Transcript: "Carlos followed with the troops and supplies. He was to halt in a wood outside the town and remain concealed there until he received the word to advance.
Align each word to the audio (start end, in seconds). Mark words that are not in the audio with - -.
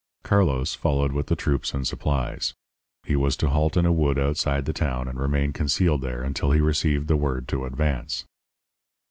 "Carlos 0.23 0.73
followed 0.73 1.11
with 1.11 1.27
the 1.27 1.35
troops 1.35 1.75
and 1.75 1.85
supplies. 1.85 2.55
He 3.03 3.15
was 3.15 3.37
to 3.37 3.49
halt 3.49 3.77
in 3.77 3.85
a 3.85 3.91
wood 3.91 4.17
outside 4.17 4.65
the 4.65 4.73
town 4.73 5.07
and 5.07 5.19
remain 5.19 5.53
concealed 5.53 6.01
there 6.01 6.23
until 6.23 6.53
he 6.53 6.59
received 6.59 7.07
the 7.07 7.15
word 7.15 7.47
to 7.49 7.65
advance. 7.65 8.25